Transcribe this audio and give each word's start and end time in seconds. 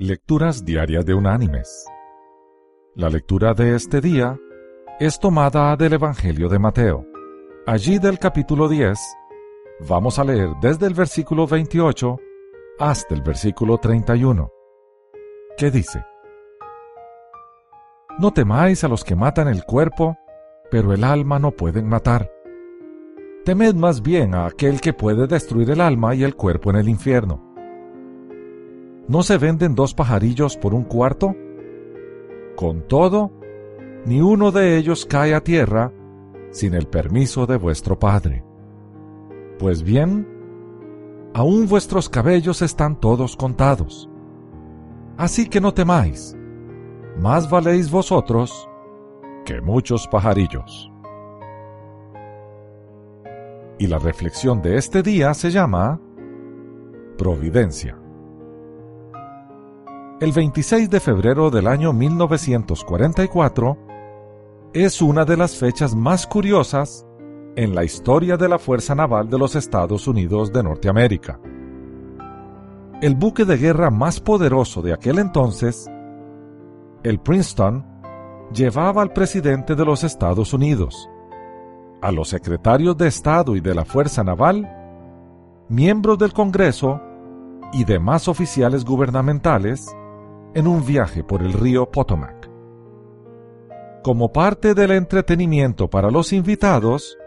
Lecturas 0.00 0.64
Diarias 0.64 1.04
de 1.04 1.12
Unánimes. 1.12 1.84
La 2.94 3.08
lectura 3.08 3.52
de 3.52 3.74
este 3.74 4.00
día 4.00 4.38
es 5.00 5.18
tomada 5.18 5.74
del 5.74 5.94
Evangelio 5.94 6.48
de 6.48 6.60
Mateo. 6.60 7.04
Allí 7.66 7.98
del 7.98 8.20
capítulo 8.20 8.68
10 8.68 8.96
vamos 9.88 10.20
a 10.20 10.24
leer 10.24 10.50
desde 10.62 10.86
el 10.86 10.94
versículo 10.94 11.48
28 11.48 12.16
hasta 12.78 13.12
el 13.12 13.22
versículo 13.22 13.78
31, 13.78 14.52
que 15.56 15.72
dice, 15.72 16.04
No 18.20 18.32
temáis 18.32 18.84
a 18.84 18.88
los 18.88 19.02
que 19.02 19.16
matan 19.16 19.48
el 19.48 19.64
cuerpo, 19.64 20.16
pero 20.70 20.92
el 20.92 21.02
alma 21.02 21.40
no 21.40 21.50
pueden 21.50 21.88
matar. 21.88 22.30
Temed 23.44 23.74
más 23.74 24.00
bien 24.00 24.36
a 24.36 24.46
aquel 24.46 24.80
que 24.80 24.92
puede 24.92 25.26
destruir 25.26 25.72
el 25.72 25.80
alma 25.80 26.14
y 26.14 26.22
el 26.22 26.36
cuerpo 26.36 26.70
en 26.70 26.76
el 26.76 26.88
infierno. 26.88 27.47
¿No 29.08 29.22
se 29.22 29.38
venden 29.38 29.74
dos 29.74 29.94
pajarillos 29.94 30.58
por 30.58 30.74
un 30.74 30.84
cuarto? 30.84 31.34
Con 32.56 32.86
todo, 32.86 33.32
ni 34.04 34.20
uno 34.20 34.52
de 34.52 34.76
ellos 34.76 35.06
cae 35.06 35.34
a 35.34 35.42
tierra 35.42 35.92
sin 36.50 36.74
el 36.74 36.86
permiso 36.86 37.46
de 37.46 37.56
vuestro 37.56 37.98
Padre. 37.98 38.44
Pues 39.58 39.82
bien, 39.82 40.28
aún 41.34 41.66
vuestros 41.66 42.08
cabellos 42.08 42.60
están 42.62 43.00
todos 43.00 43.34
contados. 43.34 44.10
Así 45.16 45.48
que 45.48 45.60
no 45.60 45.72
temáis, 45.72 46.36
más 47.18 47.50
valéis 47.50 47.90
vosotros 47.90 48.68
que 49.44 49.60
muchos 49.62 50.06
pajarillos. 50.06 50.92
Y 53.78 53.86
la 53.86 53.98
reflexión 53.98 54.60
de 54.60 54.76
este 54.76 55.02
día 55.02 55.32
se 55.34 55.50
llama 55.50 56.00
Providencia. 57.16 57.97
El 60.20 60.32
26 60.32 60.90
de 60.90 60.98
febrero 60.98 61.48
del 61.48 61.68
año 61.68 61.92
1944 61.92 63.78
es 64.72 65.00
una 65.00 65.24
de 65.24 65.36
las 65.36 65.54
fechas 65.54 65.94
más 65.94 66.26
curiosas 66.26 67.06
en 67.54 67.72
la 67.72 67.84
historia 67.84 68.36
de 68.36 68.48
la 68.48 68.58
Fuerza 68.58 68.96
Naval 68.96 69.30
de 69.30 69.38
los 69.38 69.54
Estados 69.54 70.08
Unidos 70.08 70.52
de 70.52 70.64
Norteamérica. 70.64 71.38
El 73.00 73.14
buque 73.14 73.44
de 73.44 73.58
guerra 73.58 73.92
más 73.92 74.18
poderoso 74.18 74.82
de 74.82 74.92
aquel 74.92 75.20
entonces, 75.20 75.88
el 77.04 77.20
Princeton, 77.20 77.86
llevaba 78.52 79.02
al 79.02 79.12
presidente 79.12 79.76
de 79.76 79.84
los 79.84 80.02
Estados 80.02 80.52
Unidos, 80.52 81.08
a 82.02 82.10
los 82.10 82.30
secretarios 82.30 82.96
de 82.96 83.06
Estado 83.06 83.54
y 83.54 83.60
de 83.60 83.72
la 83.72 83.84
Fuerza 83.84 84.24
Naval, 84.24 84.68
miembros 85.68 86.18
del 86.18 86.32
Congreso 86.32 87.00
y 87.72 87.84
demás 87.84 88.26
oficiales 88.26 88.84
gubernamentales 88.84 89.94
en 90.54 90.66
un 90.66 90.84
viaje 90.84 91.22
por 91.24 91.42
el 91.42 91.52
río 91.52 91.90
Potomac. 91.90 92.50
Como 94.02 94.32
parte 94.32 94.74
del 94.74 94.92
entretenimiento 94.92 95.88
para 95.88 96.10
los 96.10 96.32
invitados, 96.32 97.18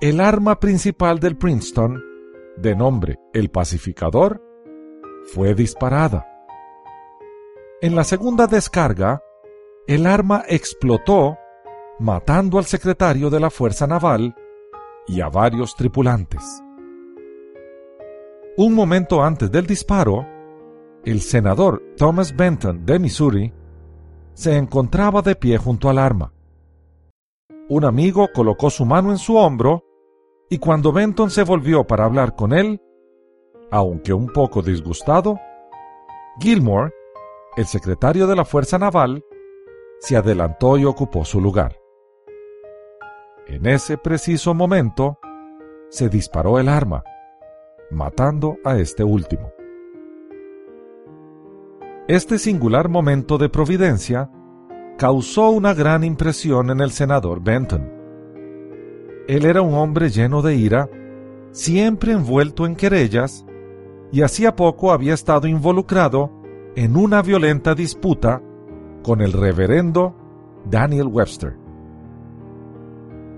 el 0.00 0.20
arma 0.20 0.60
principal 0.60 1.18
del 1.18 1.36
Princeton, 1.36 2.02
de 2.56 2.76
nombre 2.76 3.18
el 3.32 3.50
pacificador, 3.50 4.42
fue 5.32 5.54
disparada. 5.54 6.26
En 7.80 7.94
la 7.94 8.04
segunda 8.04 8.46
descarga, 8.46 9.22
el 9.86 10.06
arma 10.06 10.44
explotó, 10.48 11.36
matando 11.98 12.58
al 12.58 12.64
secretario 12.64 13.30
de 13.30 13.40
la 13.40 13.50
Fuerza 13.50 13.86
Naval 13.86 14.34
y 15.06 15.20
a 15.20 15.28
varios 15.28 15.74
tripulantes. 15.74 16.42
Un 18.56 18.74
momento 18.74 19.22
antes 19.22 19.50
del 19.50 19.66
disparo, 19.66 20.26
el 21.04 21.20
senador 21.20 21.82
Thomas 21.96 22.34
Benton 22.34 22.86
de 22.86 22.98
Missouri 22.98 23.52
se 24.32 24.56
encontraba 24.56 25.22
de 25.22 25.36
pie 25.36 25.58
junto 25.58 25.88
al 25.88 25.98
arma. 25.98 26.32
Un 27.68 27.84
amigo 27.84 28.28
colocó 28.34 28.70
su 28.70 28.84
mano 28.84 29.10
en 29.10 29.18
su 29.18 29.36
hombro 29.36 29.84
y 30.48 30.58
cuando 30.58 30.92
Benton 30.92 31.30
se 31.30 31.42
volvió 31.42 31.84
para 31.84 32.04
hablar 32.04 32.34
con 32.34 32.52
él, 32.52 32.80
aunque 33.70 34.12
un 34.12 34.28
poco 34.28 34.62
disgustado, 34.62 35.38
Gilmore, 36.40 36.92
el 37.56 37.66
secretario 37.66 38.26
de 38.26 38.36
la 38.36 38.44
Fuerza 38.44 38.78
Naval, 38.78 39.24
se 40.00 40.16
adelantó 40.16 40.76
y 40.76 40.84
ocupó 40.84 41.24
su 41.24 41.40
lugar. 41.40 41.76
En 43.46 43.66
ese 43.66 43.98
preciso 43.98 44.54
momento, 44.54 45.18
se 45.88 46.08
disparó 46.08 46.58
el 46.58 46.68
arma, 46.68 47.04
matando 47.90 48.56
a 48.64 48.76
este 48.78 49.04
último. 49.04 49.52
Este 52.06 52.38
singular 52.38 52.90
momento 52.90 53.38
de 53.38 53.48
providencia 53.48 54.30
causó 54.98 55.48
una 55.48 55.72
gran 55.72 56.04
impresión 56.04 56.68
en 56.68 56.80
el 56.80 56.90
senador 56.90 57.42
Benton. 57.42 57.90
Él 59.26 59.46
era 59.46 59.62
un 59.62 59.72
hombre 59.72 60.10
lleno 60.10 60.42
de 60.42 60.54
ira, 60.54 60.90
siempre 61.50 62.12
envuelto 62.12 62.66
en 62.66 62.76
querellas, 62.76 63.46
y 64.12 64.20
hacía 64.20 64.54
poco 64.54 64.92
había 64.92 65.14
estado 65.14 65.46
involucrado 65.46 66.30
en 66.76 66.94
una 66.94 67.22
violenta 67.22 67.74
disputa 67.74 68.42
con 69.02 69.22
el 69.22 69.32
reverendo 69.32 70.14
Daniel 70.66 71.06
Webster. 71.06 71.56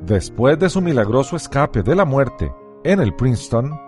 Después 0.04 0.58
de 0.58 0.70
su 0.70 0.80
milagroso 0.80 1.36
escape 1.36 1.84
de 1.84 1.94
la 1.94 2.04
muerte 2.04 2.52
en 2.82 2.98
el 2.98 3.14
Princeton, 3.14 3.78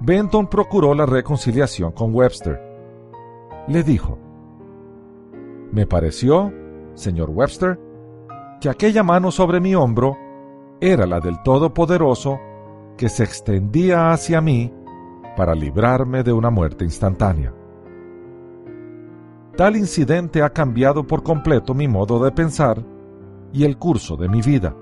Benton 0.00 0.46
procuró 0.46 0.94
la 0.94 1.06
reconciliación 1.06 1.90
con 1.90 2.14
Webster 2.14 2.75
le 3.68 3.82
dijo, 3.82 4.18
Me 5.72 5.86
pareció, 5.86 6.52
señor 6.94 7.30
Webster, 7.30 7.78
que 8.60 8.68
aquella 8.68 9.02
mano 9.02 9.30
sobre 9.30 9.60
mi 9.60 9.74
hombro 9.74 10.16
era 10.80 11.06
la 11.06 11.20
del 11.20 11.42
Todopoderoso 11.42 12.38
que 12.96 13.08
se 13.08 13.24
extendía 13.24 14.10
hacia 14.12 14.40
mí 14.40 14.72
para 15.36 15.54
librarme 15.54 16.22
de 16.22 16.32
una 16.32 16.50
muerte 16.50 16.84
instantánea. 16.84 17.52
Tal 19.56 19.76
incidente 19.76 20.42
ha 20.42 20.50
cambiado 20.50 21.06
por 21.06 21.22
completo 21.22 21.74
mi 21.74 21.88
modo 21.88 22.22
de 22.22 22.30
pensar 22.30 22.84
y 23.52 23.64
el 23.64 23.78
curso 23.78 24.16
de 24.16 24.28
mi 24.28 24.42
vida. 24.42 24.74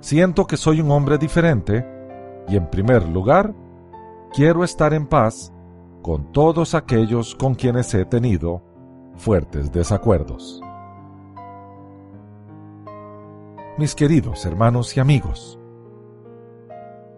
Siento 0.00 0.46
que 0.46 0.56
soy 0.56 0.80
un 0.80 0.90
hombre 0.90 1.18
diferente 1.18 1.86
y 2.48 2.56
en 2.56 2.68
primer 2.70 3.08
lugar, 3.08 3.54
quiero 4.32 4.64
estar 4.64 4.92
en 4.94 5.06
paz 5.06 5.52
con 6.02 6.32
todos 6.32 6.74
aquellos 6.74 7.34
con 7.34 7.54
quienes 7.54 7.92
he 7.94 8.04
tenido 8.04 8.62
fuertes 9.16 9.70
desacuerdos. 9.72 10.60
Mis 13.78 13.94
queridos 13.94 14.44
hermanos 14.44 14.96
y 14.96 15.00
amigos, 15.00 15.58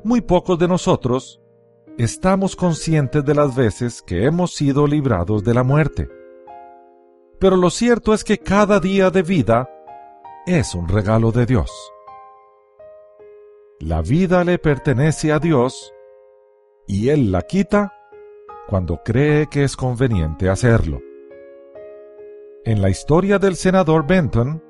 muy 0.05 0.21
pocos 0.21 0.59
de 0.59 0.69
nosotros 0.69 1.41
estamos 1.99 2.57
conscientes 2.57 3.25
de 3.25 3.35
las 3.35 3.55
veces 3.55 4.03
que 4.03 4.25
hemos 4.25 4.55
sido 4.55 4.87
librados 4.87 5.45
de 5.45 5.55
la 5.55 5.63
muerte. 5.63 6.09
Pero 7.39 7.57
lo 7.57 7.71
cierto 7.71 8.15
es 8.15 8.25
que 8.25 8.39
cada 8.39 8.81
día 8.81 9.11
de 9.11 9.23
vida 9.23 9.69
es 10.47 10.75
un 10.75 10.89
regalo 10.89 11.33
de 11.33 11.47
Dios. 11.47 11.71
La 13.81 14.01
vida 14.03 14.45
le 14.45 14.59
pertenece 14.59 15.33
a 15.33 15.39
Dios 15.39 15.93
y 16.87 17.09
Él 17.09 17.33
la 17.33 17.43
quita 17.43 17.93
cuando 18.73 19.03
cree 19.05 19.49
que 19.49 19.65
es 19.65 19.77
conveniente 19.77 20.49
hacerlo. 20.49 21.03
En 22.65 22.81
la 22.81 22.89
historia 22.89 23.39
del 23.39 23.55
senador 23.55 24.07
Benton, 24.07 24.63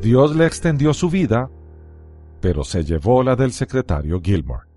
Dios 0.00 0.36
le 0.36 0.46
extendió 0.46 0.94
su 0.94 1.10
vida, 1.10 1.50
pero 2.40 2.62
se 2.62 2.84
llevó 2.84 3.24
la 3.24 3.34
del 3.34 3.50
secretario 3.50 4.20
Gilmore. 4.22 4.68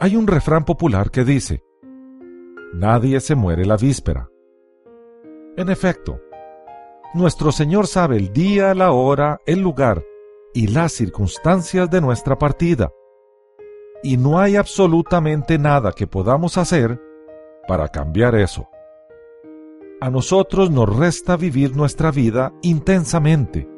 Hay 0.00 0.16
un 0.16 0.26
refrán 0.26 0.66
popular 0.66 1.10
que 1.10 1.24
dice, 1.24 1.62
Nadie 2.74 3.20
se 3.20 3.34
muere 3.34 3.64
la 3.64 3.78
víspera. 3.78 4.28
En 5.56 5.70
efecto, 5.70 6.20
nuestro 7.14 7.52
Señor 7.52 7.86
sabe 7.86 8.18
el 8.18 8.34
día, 8.34 8.74
la 8.74 8.92
hora, 8.92 9.40
el 9.46 9.60
lugar 9.60 10.04
y 10.52 10.66
las 10.66 10.92
circunstancias 10.92 11.88
de 11.88 12.02
nuestra 12.02 12.36
partida 12.36 12.90
y 14.02 14.16
no 14.16 14.38
hay 14.38 14.56
absolutamente 14.56 15.58
nada 15.58 15.92
que 15.92 16.06
podamos 16.06 16.56
hacer 16.58 17.00
para 17.66 17.88
cambiar 17.88 18.34
eso. 18.34 18.68
A 20.00 20.10
nosotros 20.10 20.70
nos 20.70 20.96
resta 20.96 21.36
vivir 21.36 21.76
nuestra 21.76 22.10
vida 22.10 22.52
intensamente, 22.62 23.68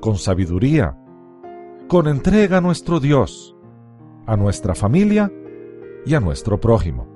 con 0.00 0.16
sabiduría, 0.16 0.98
con 1.88 2.08
entrega 2.08 2.58
a 2.58 2.60
nuestro 2.60 3.00
Dios, 3.00 3.56
a 4.26 4.36
nuestra 4.36 4.74
familia 4.74 5.32
y 6.04 6.14
a 6.14 6.20
nuestro 6.20 6.60
prójimo. 6.60 7.08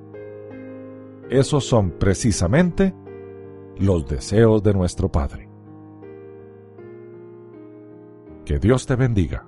Esos 1.29 1.65
son 1.65 1.91
precisamente 1.91 2.95
los 3.77 4.07
deseos 4.07 4.63
de 4.63 4.73
nuestro 4.73 5.11
Padre. 5.11 5.49
Que 8.43 8.59
Dios 8.59 8.85
te 8.85 8.95
bendiga. 8.95 9.47